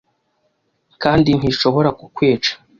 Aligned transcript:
kandi 1.03 1.29
ntishobora 1.39 1.89
kukwica 1.99 2.51